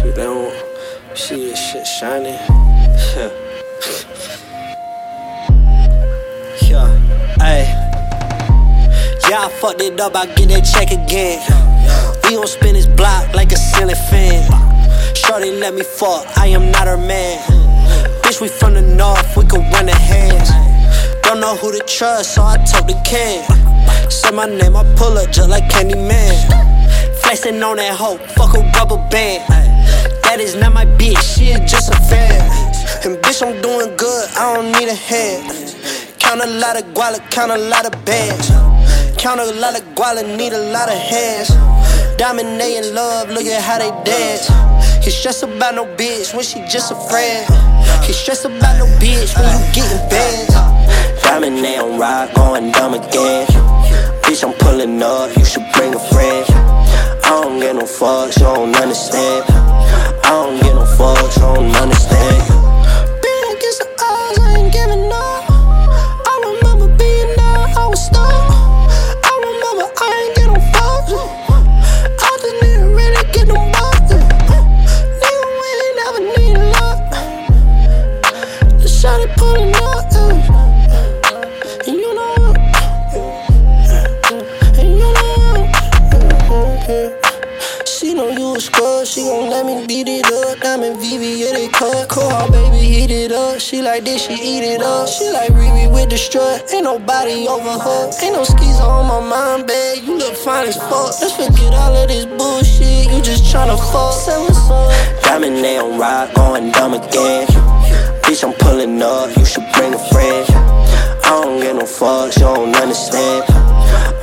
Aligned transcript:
See, 0.00 0.10
they 0.12 0.24
don't 0.24 0.54
see 1.14 1.50
this 1.50 1.58
shit 1.58 1.86
shining. 1.86 2.32
yeah, 6.64 6.88
ayy. 7.44 7.68
Yeah, 9.28 9.44
I 9.44 9.48
fucked 9.60 9.82
it 9.82 10.00
up, 10.00 10.16
I 10.16 10.24
get 10.24 10.48
that 10.48 10.64
check 10.64 10.90
again. 10.90 11.44
We 12.24 12.36
gon' 12.36 12.46
spin 12.46 12.76
this 12.76 12.86
block 12.86 13.34
like 13.34 13.52
a 13.52 13.56
ceiling 13.56 13.94
fan. 14.08 14.48
Shorty 15.14 15.50
let 15.50 15.74
me 15.74 15.82
fuck, 15.82 16.26
I 16.38 16.46
am 16.46 16.70
not 16.70 16.86
her 16.86 16.96
man. 16.96 17.38
Bitch, 18.22 18.40
we 18.40 18.48
from 18.48 18.72
the 18.72 18.80
north, 18.80 19.36
we 19.36 19.44
can 19.44 19.70
run 19.70 19.84
the 19.84 19.94
hands. 19.94 20.48
Don't 21.24 21.40
know 21.40 21.56
who 21.56 21.72
to 21.72 21.84
trust, 21.84 22.36
so 22.36 22.42
I 22.42 22.56
took 22.64 22.86
the 22.86 22.98
can. 23.04 23.44
Say 24.10 24.30
my 24.30 24.46
name, 24.46 24.76
I 24.76 24.84
pull 24.96 25.18
up 25.18 25.30
just 25.30 25.50
like 25.50 25.64
Candyman. 25.64 26.32
Flexing 27.20 27.62
on 27.62 27.76
that 27.76 27.94
hoe, 27.98 28.16
fuck 28.16 28.54
a 28.54 28.60
rubber 28.78 28.96
band. 29.10 29.59
Not 31.12 31.24
she 31.24 31.52
just 31.66 31.90
a 31.90 31.96
fan. 32.08 32.40
And 33.04 33.16
bitch, 33.22 33.42
I'm 33.42 33.60
doing 33.62 33.96
good, 33.96 34.28
I 34.36 34.54
don't 34.54 34.72
need 34.72 34.88
a 34.88 34.94
hand. 34.94 35.74
Count 36.18 36.40
a 36.42 36.46
lot 36.46 36.76
of 36.76 36.84
guala, 36.94 37.18
count 37.30 37.50
a 37.50 37.58
lot 37.58 37.86
of 37.86 38.04
bands. 38.04 38.50
Count 39.18 39.40
a 39.40 39.52
lot 39.60 39.78
of 39.78 39.84
guala, 39.94 40.22
need 40.36 40.52
a 40.52 40.72
lot 40.72 40.88
of 40.88 40.98
hands. 40.98 41.48
Diamond 42.16 42.60
they 42.60 42.76
in 42.76 42.94
love, 42.94 43.30
look 43.30 43.46
at 43.46 43.62
how 43.62 43.78
they 43.78 43.90
dance. 44.04 44.48
He 45.02 45.10
stress 45.10 45.42
about 45.42 45.74
no 45.74 45.86
bitch 45.96 46.34
when 46.34 46.44
she 46.44 46.60
just 46.68 46.92
a 46.92 46.94
friend. 47.08 47.48
He 48.04 48.12
stress 48.12 48.44
about 48.44 48.78
no 48.78 48.86
bitch 49.00 49.34
when 49.36 49.48
you 49.48 49.72
getting 49.72 50.08
bands. 50.10 50.54
Diamond 51.22 51.64
they 51.64 51.78
on 51.78 51.98
ride, 51.98 52.34
going 52.34 52.72
dumb 52.72 52.94
again. 52.94 53.46
Bitch, 54.22 54.44
I'm 54.44 54.52
pulling 54.58 55.02
up, 55.02 55.34
you 55.36 55.44
should 55.44 55.66
bring 55.72 55.94
a 55.94 55.98
friend. 55.98 56.44
I 57.24 57.40
don't 57.42 57.58
get 57.58 57.74
no 57.74 57.82
fucks, 57.82 58.36
you 58.36 58.44
don't 58.44 58.76
understand. 58.76 59.44
I 59.50 60.30
don't 60.30 60.60
get 60.60 60.74
no 60.74 60.82
fucks, 60.82 60.99
you 61.34 61.40
don't 61.42 61.76
understand. 61.76 62.42
Been 63.22 63.44
against 63.54 63.80
the 63.80 63.88
odds, 64.02 64.38
I 64.38 64.58
ain't 64.58 64.72
giving 64.72 65.10
up. 65.12 65.44
I 66.26 66.34
remember 66.48 66.88
being 66.96 67.36
down, 67.36 67.70
I 67.76 67.86
was 67.86 68.04
stuck. 68.06 68.26
I 68.26 69.32
remember 69.48 69.86
I 69.96 70.08
ain't 70.20 70.34
get 70.36 70.46
no 70.48 70.58
fucks. 70.72 71.12
I 72.18 72.32
just 72.42 72.56
need 72.62 72.78
to 72.78 72.88
really 72.98 73.24
get 73.32 73.46
no 73.48 73.60
bucks. 73.76 74.12
Nigga, 75.22 75.46
we 75.60 75.68
ain't 75.84 75.96
never 76.02 76.20
need 76.36 76.56
luck. 76.74 77.00
The 78.80 78.88
shot 78.88 79.20
it 79.20 79.30
pulling 79.36 79.74
up. 79.74 80.69
She 88.10 88.14
know 88.16 88.28
you 88.28 88.56
a 88.56 88.60
scrub, 88.60 89.06
she 89.06 89.22
gon' 89.22 89.50
let 89.50 89.64
me 89.64 89.86
beat 89.86 90.08
it 90.08 90.26
up. 90.26 90.58
Diamond 90.58 90.96
VV, 90.96 91.38
yeah, 91.38 91.52
they 91.52 91.68
cut. 91.68 92.08
Call, 92.08 92.50
baby, 92.50 92.78
heat 92.78 93.10
it 93.10 93.30
up. 93.30 93.60
She 93.60 93.82
like 93.82 94.04
this, 94.04 94.26
she 94.26 94.34
eat 94.34 94.64
it 94.64 94.82
up. 94.82 95.06
She 95.06 95.30
like 95.30 95.52
Riri 95.52 95.86
with 95.92 96.10
the 96.10 96.18
strut. 96.18 96.72
Ain't 96.74 96.84
nobody 96.84 97.46
over 97.46 97.78
her. 97.78 98.10
Ain't 98.20 98.34
no 98.34 98.42
skis 98.42 98.80
on 98.80 99.06
my 99.06 99.20
mind, 99.20 99.68
babe. 99.68 100.02
You 100.02 100.18
look 100.18 100.34
fine 100.34 100.66
as 100.66 100.76
fuck. 100.76 101.14
Let's 101.20 101.36
forget 101.36 101.72
all 101.72 101.94
of 101.94 102.08
this 102.08 102.26
bullshit. 102.26 103.12
You 103.12 103.22
just 103.22 103.44
tryna 103.44 103.78
fuck. 103.92 104.14
Say 104.14 104.36
what's 104.42 104.58
up. 104.70 105.22
Diamond, 105.22 105.64
on 105.64 105.98
ride, 106.00 106.34
going 106.34 106.72
dumb 106.72 106.94
again. 106.94 107.46
Bitch, 108.26 108.42
I'm 108.42 108.54
pulling 108.58 109.00
up, 109.02 109.36
you 109.36 109.44
should 109.44 109.66
bring 109.74 109.94
a 109.94 110.02
friend. 110.10 110.46
I 110.50 111.42
don't 111.42 111.60
get 111.60 111.76
no 111.76 111.84
fucks, 111.84 112.36
you 112.38 112.42
don't 112.42 112.74
understand. 112.74 113.44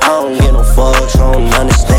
I 0.02 0.08
don't 0.20 0.38
get 0.38 0.52
no 0.52 0.60
fucks, 0.60 1.14
you 1.14 1.20
don't 1.20 1.54
understand. 1.54 1.97